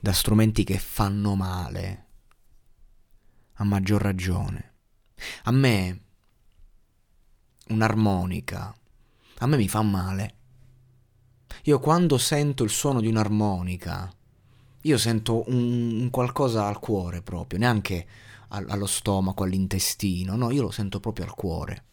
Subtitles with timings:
[0.00, 2.06] da strumenti che fanno male,
[3.54, 4.72] a maggior ragione.
[5.44, 6.00] A me
[7.68, 8.74] un'armonica,
[9.38, 10.34] a me mi fa male.
[11.64, 14.10] Io quando sento il suono di un'armonica,
[14.82, 18.06] io sento un, un qualcosa al cuore proprio, neanche
[18.48, 21.84] allo stomaco, all'intestino, no, io lo sento proprio al cuore.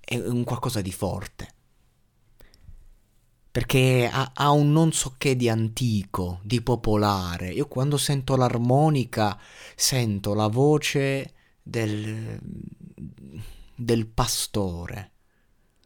[0.00, 1.53] È un qualcosa di forte
[3.54, 7.50] perché ha, ha, un non so che di antico, di popolare.
[7.50, 9.38] Io quando sento l'armonica
[9.76, 12.36] sento la voce del,
[13.76, 15.12] del pastore,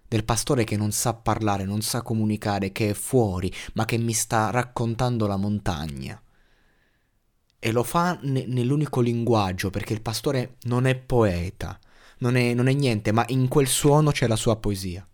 [0.08, 4.14] del pastore che non sa parlare, non sa comunicare, che è fuori, ma che mi
[4.14, 6.19] sta raccontando la montagna.
[7.58, 11.78] E lo fa ne, nell'unico linguaggio, perché il pastore non è poeta,
[12.20, 15.06] non è, non è niente, ma in quel suono c'è la sua poesia.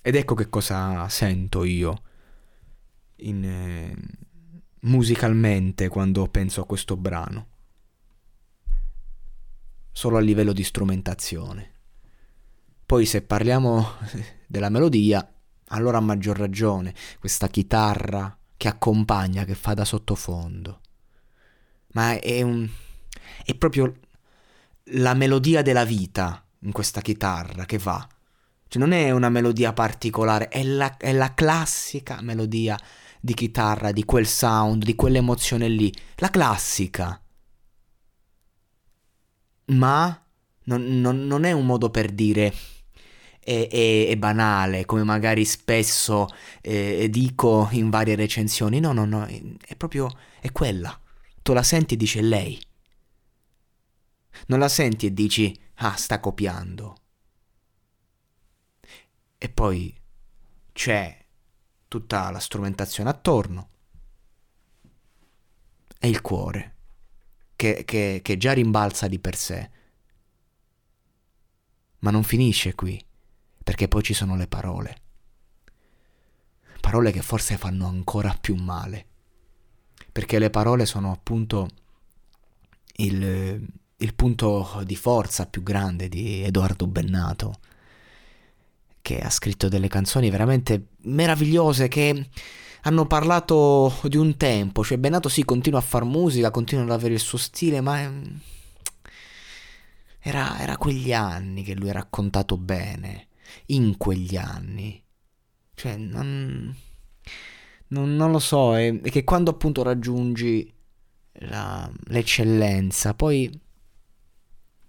[0.00, 2.02] Ed ecco che cosa sento io
[3.16, 3.94] in, eh,
[4.80, 7.46] musicalmente quando penso a questo brano.
[9.92, 11.72] Solo a livello di strumentazione.
[12.86, 13.94] Poi se parliamo
[14.46, 15.30] della melodia,
[15.68, 20.80] allora a maggior ragione questa chitarra che accompagna, che fa da sottofondo.
[21.92, 22.68] Ma è un...
[23.44, 23.94] è proprio
[24.92, 28.08] la melodia della vita in questa chitarra che va
[28.68, 32.78] cioè non è una melodia particolare, è la, è la classica melodia
[33.20, 35.92] di chitarra, di quel sound, di quell'emozione lì.
[36.16, 37.20] La classica.
[39.66, 40.26] Ma
[40.64, 42.52] non, non, non è un modo per dire
[43.40, 46.28] è, è, è banale, come magari spesso
[46.60, 48.80] eh, dico in varie recensioni.
[48.80, 50.98] No, no, no, è proprio è quella.
[51.42, 52.60] Tu la senti e dici lei.
[54.46, 56.96] Non la senti e dici ah, sta copiando.
[59.38, 59.96] E poi
[60.72, 61.24] c'è
[61.86, 63.68] tutta la strumentazione attorno
[65.98, 66.74] e il cuore,
[67.54, 69.70] che, che, che già rimbalza di per sé.
[72.00, 73.00] Ma non finisce qui,
[73.62, 75.02] perché poi ci sono le parole.
[76.80, 79.06] Parole che forse fanno ancora più male,
[80.10, 81.68] perché le parole sono appunto
[82.96, 87.60] il, il punto di forza più grande di Edoardo Bennato
[89.08, 92.28] che ha scritto delle canzoni veramente meravigliose che
[92.82, 97.14] hanno parlato di un tempo, cioè Benato sì continua a fare musica, continua ad avere
[97.14, 97.98] il suo stile, ma
[100.20, 103.28] era, era quegli anni che lui ha raccontato bene,
[103.66, 105.02] in quegli anni.
[105.72, 106.76] Cioè, non,
[107.88, 110.70] non, non lo so, è, è, che quando appunto raggiungi
[111.32, 113.50] la, l'eccellenza, poi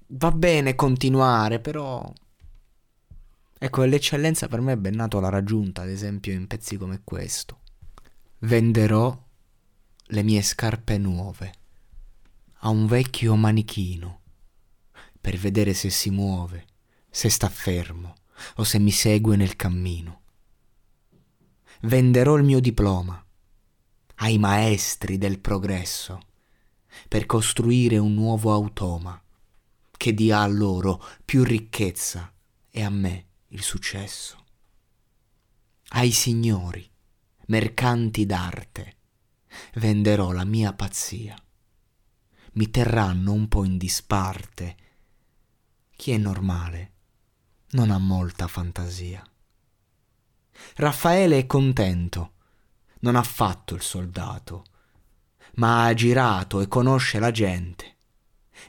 [0.08, 2.12] va bene continuare, però
[3.62, 7.60] Ecco, l'eccellenza per me è ben nato l'ha raggiunta, ad esempio, in pezzi come questo.
[8.40, 9.28] Venderò
[10.12, 11.54] le mie scarpe nuove
[12.62, 14.22] a un vecchio manichino
[15.20, 16.68] per vedere se si muove,
[17.10, 18.16] se sta fermo
[18.56, 20.22] o se mi segue nel cammino.
[21.82, 23.22] Venderò il mio diploma
[24.22, 26.22] ai maestri del progresso
[27.10, 29.22] per costruire un nuovo automa
[29.98, 32.34] che dia a loro più ricchezza
[32.70, 34.46] e a me il successo.
[35.90, 36.88] Ai signori,
[37.48, 38.98] mercanti d'arte,
[39.76, 41.36] venderò la mia pazzia.
[42.54, 44.78] Mi terranno un po' in disparte.
[45.96, 46.94] Chi è normale
[47.72, 49.24] non ha molta fantasia.
[50.76, 52.34] Raffaele è contento,
[53.00, 54.66] non ha fatto il soldato,
[55.56, 57.98] ma ha girato e conosce la gente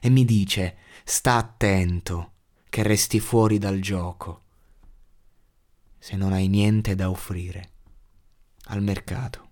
[0.01, 2.33] e mi dice sta attento
[2.69, 4.45] che resti fuori dal gioco
[6.11, 7.71] se non hai niente da offrire
[8.65, 9.49] al mercato.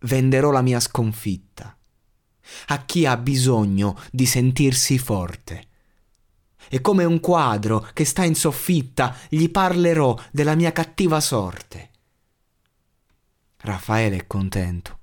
[0.00, 1.76] venderò la mia sconfitta.
[2.66, 5.68] A chi ha bisogno di sentirsi forte.
[6.68, 11.90] E come un quadro che sta in soffitta, gli parlerò della mia cattiva sorte.
[13.58, 14.98] Raffaele è contento.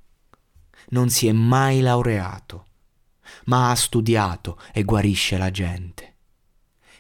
[0.90, 2.68] Non si è mai laureato,
[3.46, 6.13] ma ha studiato e guarisce la gente.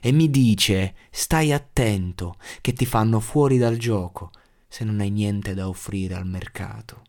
[0.05, 4.31] E mi dice, stai attento, che ti fanno fuori dal gioco
[4.67, 7.03] se non hai niente da offrire al mercato.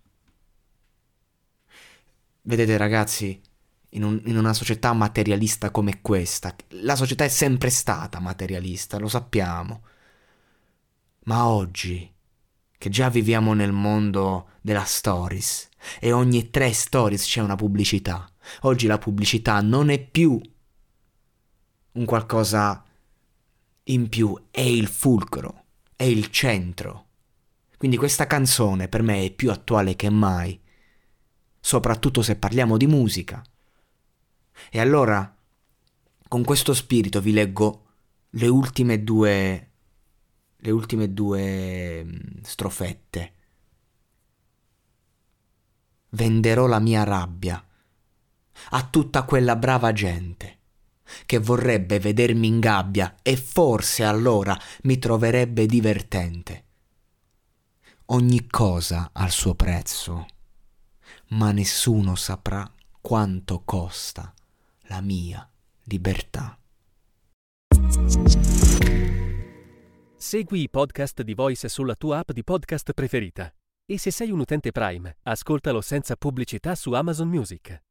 [2.43, 3.41] Vedete ragazzi,
[3.89, 9.09] in, un, in, una società materialista come questa, la società è sempre stata materialista, lo
[9.09, 9.83] sappiamo.
[11.25, 12.09] Ma oggi,
[12.79, 15.69] che già viviamo nel mondo della stories,
[15.99, 18.31] e ogni tre stories c'è una pubblicità,
[18.61, 20.41] oggi la pubblicità non è più
[21.95, 22.85] un qualcosa
[23.85, 25.65] in più, è il fulcro,
[25.97, 27.07] è il centro.
[27.77, 30.61] Quindi questa canzone per me è più attuale che mai
[31.65, 33.43] soprattutto se parliamo di musica.
[34.71, 35.35] E allora,
[36.29, 37.87] con questo spirito vi leggo
[38.31, 39.71] le ultime due
[40.57, 43.33] le ultime due mm, strofette.
[46.11, 47.67] Venderò la mia rabbia
[48.71, 50.54] a tutta quella brava gente
[51.27, 56.65] che vorrebbe vedermi in gabbia e forse allora mi troverebbe divertente.
[58.07, 60.27] Ogni cosa ha il suo prezzo
[61.29, 62.71] ma nessuno saprà
[63.01, 64.33] quanto costa
[64.83, 65.49] la mia
[65.85, 66.59] libertà.
[70.17, 73.53] Segui i podcast di Voice sulla tua app di podcast preferita.
[73.87, 77.83] E se sei un utente Prime, ascoltalo senza pubblicità su Amazon Music.